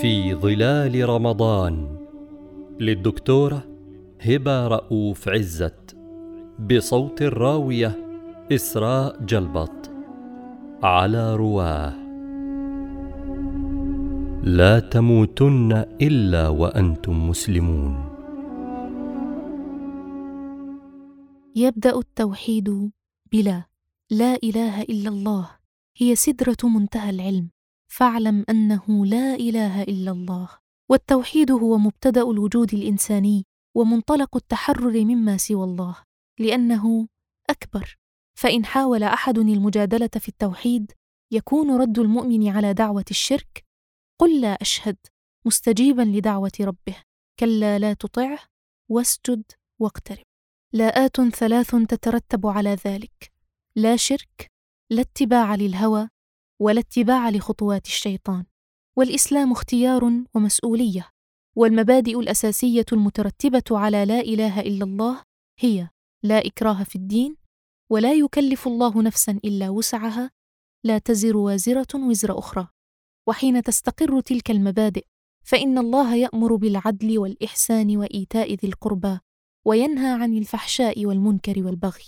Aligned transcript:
في 0.00 0.34
ظلال 0.34 1.08
رمضان 1.08 1.98
للدكتورة 2.80 3.62
هبة 4.20 4.66
رؤوف 4.68 5.28
عزت 5.28 5.96
بصوت 6.58 7.22
الراوية 7.22 7.96
إسراء 8.52 9.24
جلبط 9.24 9.90
على 10.82 11.36
رواه. 11.36 11.94
لا 14.42 14.80
تموتن 14.80 15.72
إلا 16.02 16.48
وأنتم 16.48 17.28
مسلمون. 17.28 17.94
يبدأ 21.56 21.98
التوحيد 21.98 22.90
بلا 23.32 23.62
لا 24.10 24.38
إله 24.44 24.82
إلا 24.82 25.08
الله 25.08 25.48
هي 25.96 26.14
سدرة 26.14 26.68
منتهى 26.74 27.10
العلم. 27.10 27.57
فاعلم 27.88 28.44
أنه 28.50 29.06
لا 29.06 29.34
إله 29.34 29.82
إلا 29.82 30.10
الله 30.10 30.48
والتوحيد 30.90 31.50
هو 31.50 31.78
مبتدأ 31.78 32.22
الوجود 32.22 32.74
الإنساني 32.74 33.44
ومنطلق 33.74 34.36
التحرر 34.36 35.04
مما 35.04 35.36
سوى 35.36 35.64
الله 35.64 35.96
لأنه 36.38 37.08
أكبر. 37.50 37.96
فإن 38.34 38.64
حاول 38.64 39.02
أحد 39.02 39.38
المجادلة 39.38 40.10
في 40.18 40.28
التوحيد 40.28 40.92
يكون 41.30 41.80
رد 41.80 41.98
المؤمن 41.98 42.48
على 42.48 42.74
دعوة 42.74 43.04
الشرك 43.10 43.64
قل 44.20 44.40
لا 44.40 44.52
أشهد 44.52 44.96
مستجيبا 45.46 46.02
لدعوة 46.02 46.52
ربه. 46.60 46.96
كلا 47.38 47.78
لا 47.78 47.92
تطعه 47.92 48.38
واسجد 48.88 49.42
واقترب. 49.78 50.24
لاءات 50.72 51.20
ثلاث 51.20 51.70
تترتب 51.70 52.46
على 52.46 52.76
ذلك. 52.86 53.32
لا 53.76 53.96
شرك 53.96 54.50
لا 54.90 55.00
اتباع 55.00 55.54
للهوى 55.54 56.08
ولا 56.60 56.80
اتباع 56.80 57.30
لخطوات 57.30 57.86
الشيطان 57.86 58.44
والإسلام 58.98 59.52
اختيار 59.52 60.24
ومسؤولية 60.34 61.08
والمبادئ 61.56 62.20
الأساسية 62.20 62.86
المترتبة 62.92 63.64
على 63.70 64.04
لا 64.04 64.20
إله 64.20 64.60
إلا 64.60 64.84
الله 64.84 65.22
هي 65.58 65.88
لا 66.22 66.46
إكراه 66.46 66.82
في 66.84 66.96
الدين 66.96 67.36
ولا 67.90 68.12
يكلف 68.12 68.66
الله 68.66 69.02
نفسا 69.02 69.32
إلا 69.44 69.68
وسعها 69.68 70.30
لا 70.84 70.98
تزر 70.98 71.36
وازرة 71.36 71.86
وزر 71.94 72.38
أخرى. 72.38 72.68
وحين 73.28 73.62
تستقر 73.62 74.20
تلك 74.20 74.50
المبادئ 74.50 75.04
فإن 75.44 75.78
الله 75.78 76.14
يأمر 76.14 76.54
بالعدل 76.56 77.18
والإحسان 77.18 77.96
وإيتاء 77.96 78.54
ذي 78.54 78.68
القربى 78.68 79.18
وينهى 79.66 80.22
عن 80.22 80.38
الفحشاء 80.38 81.06
والمنكر 81.06 81.62
والبغي. 81.62 82.04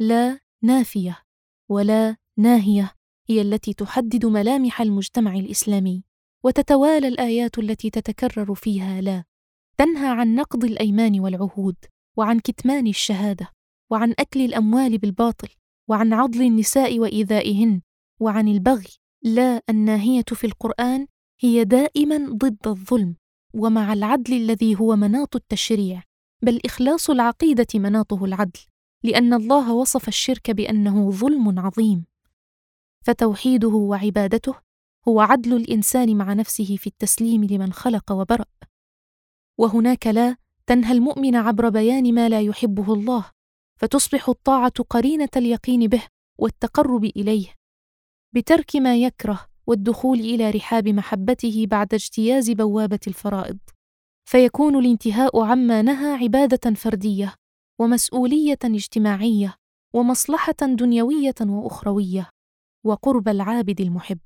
لا 0.00 0.40
نافية 0.62 1.22
ولا 1.70 2.16
ناهية. 2.38 2.94
هي 3.28 3.40
التي 3.40 3.72
تحدد 3.72 4.26
ملامح 4.26 4.80
المجتمع 4.80 5.34
الإسلامي 5.34 6.04
وتتوالى 6.44 7.08
الآيات 7.08 7.58
التي 7.58 7.90
تتكرر 7.90 8.54
فيها 8.54 9.00
لا 9.00 9.24
تنهى 9.76 10.08
عن 10.08 10.34
نقض 10.34 10.64
الأيمان 10.64 11.20
والعهود 11.20 11.76
وعن 12.16 12.40
كتمان 12.40 12.86
الشهادة 12.86 13.50
وعن 13.90 14.14
أكل 14.18 14.40
الأموال 14.40 14.98
بالباطل 14.98 15.48
وعن 15.88 16.12
عضل 16.12 16.42
النساء 16.42 16.98
وإيذائهن 16.98 17.80
وعن 18.20 18.48
البغي 18.48 18.88
لا 19.22 19.62
الناهية 19.70 20.24
في 20.32 20.46
القرآن 20.46 21.06
هي 21.40 21.64
دائما 21.64 22.16
ضد 22.16 22.66
الظلم 22.68 23.16
ومع 23.54 23.92
العدل 23.92 24.32
الذي 24.34 24.76
هو 24.80 24.96
مناط 24.96 25.36
التشريع 25.36 26.02
بل 26.42 26.60
إخلاص 26.64 27.10
العقيدة 27.10 27.66
مناطه 27.74 28.24
العدل 28.24 28.60
لأن 29.02 29.34
الله 29.34 29.72
وصف 29.72 30.08
الشرك 30.08 30.50
بأنه 30.50 31.10
ظلم 31.10 31.58
عظيم. 31.58 32.04
فتوحيده 33.04 33.68
وعبادته 33.68 34.54
هو 35.08 35.20
عدل 35.20 35.56
الإنسان 35.56 36.16
مع 36.16 36.32
نفسه 36.32 36.76
في 36.76 36.86
التسليم 36.86 37.44
لمن 37.44 37.72
خلق 37.72 38.12
وبرأ. 38.12 38.46
وهناك 39.58 40.06
لا 40.06 40.36
تنهى 40.66 40.92
المؤمن 40.92 41.36
عبر 41.36 41.68
بيان 41.68 42.14
ما 42.14 42.28
لا 42.28 42.40
يحبه 42.40 42.94
الله 42.94 43.30
فتصبح 43.76 44.28
الطاعة 44.28 44.72
قرينة 44.90 45.28
اليقين 45.36 45.86
به 45.86 46.02
والتقرب 46.38 47.04
إليه. 47.04 47.54
بترك 48.32 48.76
ما 48.76 48.96
يكره 48.96 49.46
والدخول 49.66 50.20
إلى 50.20 50.50
رحاب 50.50 50.88
محبته 50.88 51.66
بعد 51.70 51.94
اجتياز 51.94 52.50
بوابة 52.50 53.00
الفرائض. 53.06 53.58
فيكون 54.24 54.76
الانتهاء 54.76 55.40
عما 55.42 55.82
نهى 55.82 56.12
عبادة 56.24 56.74
فردية 56.74 57.34
ومسؤولية 57.78 58.58
اجتماعية 58.64 59.54
ومصلحة 59.94 60.56
دنيوية 60.62 61.34
وأخروية. 61.40 62.33
وقرب 62.84 63.28
العابد 63.28 63.80
المحب. 63.80 64.18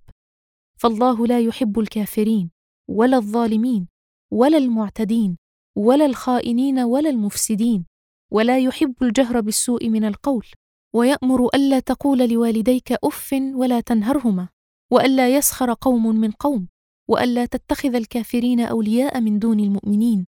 فالله 0.79 1.27
لا 1.27 1.41
يحب 1.41 1.79
الكافرين 1.79 2.51
ولا 2.89 3.17
الظالمين 3.17 3.89
ولا 4.31 4.59
المعتدين 4.59 5.37
ولا 5.77 6.07
الخائنين 6.07 6.79
ولا 6.79 7.11
المفسدين 7.11 7.87
ولا 8.33 8.59
يحب 8.59 8.95
الجهر 9.03 9.41
بالسوء 9.41 9.89
من 9.89 10.05
القول 10.05 10.47
ويأمر 10.95 11.49
ألا 11.55 11.81
تقول 11.81 12.29
لوالديك 12.31 12.93
أف 13.05 13.31
ولا 13.55 13.81
تنهرهما 13.81 14.49
وألا 14.93 15.37
يسخر 15.37 15.73
قوم 15.81 16.07
من 16.17 16.31
قوم 16.31 16.69
وألا 17.09 17.47
تتخذ 17.47 17.95
الكافرين 17.95 18.61
أولياء 18.61 19.21
من 19.21 19.39
دون 19.39 19.61
المؤمنين 19.61 20.27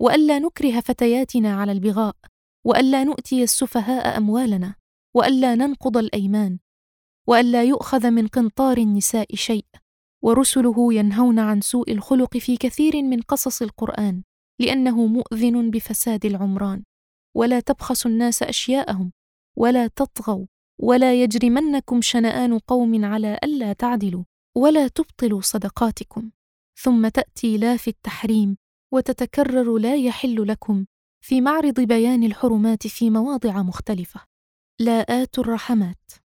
وألا 0.00 0.38
نكره 0.38 0.80
فتياتنا 0.80 1.54
على 1.60 1.72
البغاء 1.72 2.16
وألا 2.64 3.04
نؤتي 3.04 3.42
السفهاء 3.42 4.16
أموالنا 4.18 4.74
وألا 5.14 5.54
ننقض 5.54 5.96
الأيمان. 5.96 6.58
وألا 7.30 7.64
يؤخذ 7.64 8.10
من 8.10 8.26
قنطار 8.26 8.78
النساء 8.78 9.34
شيء. 9.34 9.64
ورسله 10.22 10.94
ينهون 10.94 11.38
عن 11.38 11.60
سوء 11.60 11.92
الخلق 11.92 12.36
في 12.36 12.56
كثير 12.56 13.02
من 13.02 13.20
قصص 13.20 13.62
القرآن 13.62 14.22
لأنه 14.60 15.06
مؤذن 15.06 15.70
بفساد 15.70 16.26
العمران. 16.26 16.82
ولا 17.36 17.60
تبخسوا 17.60 18.10
الناس 18.10 18.42
أشياءهم 18.42 19.12
ولا 19.56 19.86
تطغوا 19.86 20.46
ولا 20.78 21.22
يجرمنكم 21.22 22.00
شنآن 22.00 22.58
قوم 22.58 23.04
على 23.04 23.38
ألا 23.44 23.72
تعدلوا 23.72 24.24
ولا 24.56 24.88
تبطلوا 24.88 25.40
صدقاتكم. 25.40 26.30
ثم 26.82 27.08
تأتي 27.08 27.58
لا 27.58 27.76
في 27.76 27.88
التحريم 27.88 28.56
وتتكرر 28.92 29.78
لا 29.78 29.96
يحل 29.96 30.48
لكم 30.48 30.86
في 31.24 31.40
معرض 31.40 31.80
بيان 31.80 32.24
الحرمات 32.24 32.86
في 32.86 33.10
مواضع 33.10 33.62
مختلفة. 33.62 34.20
لاءات 34.80 35.38
الرحمات. 35.38 36.19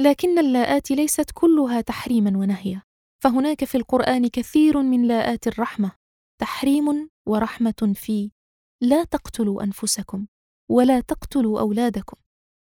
لكن 0.00 0.38
اللاءات 0.38 0.90
ليست 0.90 1.30
كلها 1.34 1.80
تحريما 1.80 2.38
ونهيا. 2.38 2.82
فهناك 3.22 3.64
في 3.64 3.74
القرآن 3.74 4.28
كثير 4.28 4.82
من 4.82 5.08
لاءات 5.08 5.46
الرحمة. 5.46 5.92
تحريم 6.40 7.10
ورحمة 7.28 7.92
في 7.94 8.30
لا 8.82 9.04
تقتلوا 9.04 9.62
أنفسكم 9.62 10.26
ولا 10.70 11.00
تقتلوا 11.00 11.60
أولادكم 11.60 12.16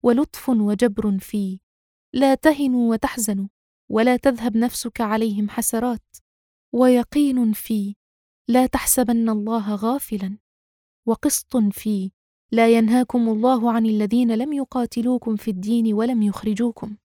ولطف 0.05 0.49
وجبر 0.49 1.19
في 1.19 1.61
لا 2.15 2.35
تهنوا 2.35 2.91
وتحزنوا 2.91 3.49
ولا 3.91 4.17
تذهب 4.17 4.57
نفسك 4.57 5.01
عليهم 5.01 5.49
حسرات 5.49 6.17
ويقين 6.75 7.53
في 7.53 7.95
لا 8.49 8.67
تحسبن 8.67 9.29
الله 9.29 9.75
غافلا 9.75 10.39
وقسط 11.09 11.57
في 11.57 12.11
لا 12.53 12.77
ينهاكم 12.77 13.29
الله 13.29 13.73
عن 13.73 13.87
الذين 13.87 14.35
لم 14.35 14.53
يقاتلوكم 14.53 15.37
في 15.37 15.51
الدين 15.51 15.95
ولم 15.95 16.23
يخرجوكم. 16.23 16.97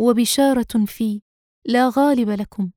وبشارة 0.00 0.84
في 0.86 1.22
لا 1.66 1.90
غالب 1.96 2.30
لكم 2.30 2.70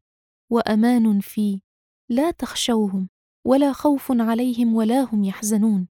وأمان 0.52 1.20
في 1.20 1.62
لا 2.10 2.32
تخشوهم 2.32 3.10
ولا 3.46 3.74
خوف 3.74 4.12
عليهم 4.12 4.76
ولا 4.76 5.02
هم 5.02 5.24
يحزنون. 5.24 5.88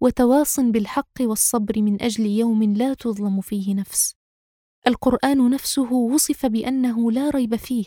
وتواص 0.00 0.60
بالحق 0.60 1.20
والصبر 1.20 1.82
من 1.82 2.02
أجل 2.02 2.26
يوم 2.26 2.62
لا 2.62 2.94
تظلم 2.94 3.40
فيه 3.40 3.74
نفس. 3.74 4.14
القرآن 4.86 5.50
نفسه 5.50 5.92
وصف 5.92 6.46
بأنه 6.46 7.12
لا 7.12 7.30
ريب 7.30 7.56
فيه 7.56 7.84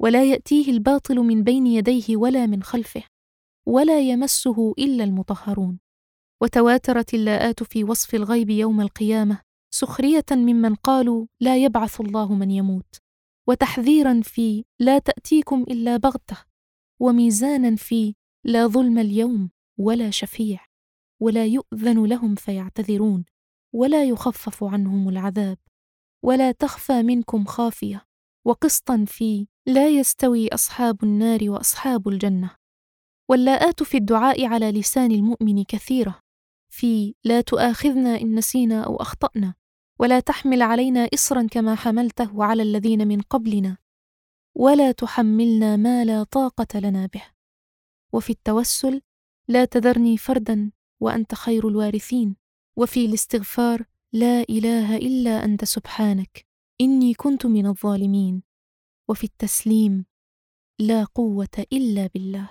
ولا 0.00 0.24
يأتيه 0.24 0.70
الباطل 0.70 1.16
من 1.16 1.42
بين 1.42 1.66
يديه 1.66 2.16
ولا 2.16 2.46
من 2.46 2.62
خلفه 2.62 3.02
ولا 3.66 4.00
يمسه 4.00 4.74
إلا 4.78 5.04
المطهرون. 5.04 5.80
وتواترت 6.42 7.14
اللاءات 7.14 7.62
في 7.62 7.84
وصف 7.84 8.14
الغيب 8.14 8.50
يوم 8.50 8.80
القيامة 8.80 9.49
سخرية 9.80 10.24
ممن 10.30 10.74
قالوا 10.74 11.26
لا 11.40 11.56
يبعث 11.56 12.00
الله 12.00 12.34
من 12.34 12.50
يموت 12.50 12.96
وتحذيرا 13.48 14.20
في 14.24 14.64
لا 14.80 14.98
تأتيكم 14.98 15.62
إلا 15.62 15.96
بغتة 15.96 16.36
وميزانا 17.00 17.76
في 17.76 18.14
لا 18.44 18.66
ظلم 18.66 18.98
اليوم 18.98 19.50
ولا 19.78 20.10
شفيع 20.10 20.64
ولا 21.22 21.46
يؤذن 21.46 22.04
لهم 22.06 22.34
فيعتذرون 22.34 23.24
ولا 23.74 24.04
يخفف 24.04 24.64
عنهم 24.64 25.08
العذاب 25.08 25.58
ولا 26.24 26.52
تخفى 26.52 27.02
منكم 27.02 27.44
خافية 27.44 28.06
وقسطا 28.46 29.04
في 29.08 29.46
لا 29.66 29.88
يستوي 29.88 30.48
أصحاب 30.48 31.04
النار 31.04 31.50
وأصحاب 31.50 32.08
الجنة. 32.08 32.56
واللاءات 33.30 33.82
في 33.82 33.96
الدعاء 33.96 34.46
على 34.46 34.72
لسان 34.72 35.12
المؤمن 35.12 35.64
كثيرة 35.64 36.20
في 36.72 37.14
لا 37.24 37.40
تؤاخذنا 37.40 38.20
إن 38.20 38.34
نسينا 38.34 38.84
أو 38.84 38.96
أخطأنا 38.96 39.59
ولا 40.00 40.20
تحمل 40.20 40.62
علينا 40.62 41.08
اصرا 41.14 41.46
كما 41.50 41.74
حملته 41.74 42.44
على 42.44 42.62
الذين 42.62 43.08
من 43.08 43.20
قبلنا 43.20 43.76
ولا 44.54 44.92
تحملنا 44.92 45.76
ما 45.76 46.04
لا 46.04 46.22
طاقة 46.22 46.78
لنا 46.78 47.06
به. 47.06 47.22
وفي 48.12 48.30
التوسل 48.30 49.02
لا 49.48 49.64
تذرني 49.64 50.16
فردا 50.16 50.72
وأنت 51.00 51.34
خير 51.34 51.68
الوارثين. 51.68 52.36
وفي 52.76 53.06
الاستغفار 53.06 53.84
لا 54.12 54.42
إله 54.42 54.96
إلا 54.96 55.44
أنت 55.44 55.64
سبحانك 55.64 56.46
إني 56.80 57.14
كنت 57.14 57.46
من 57.46 57.66
الظالمين. 57.66 58.42
وفي 59.08 59.24
التسليم 59.24 60.04
لا 60.78 61.04
قوة 61.04 61.66
إلا 61.72 62.06
بالله. 62.06 62.50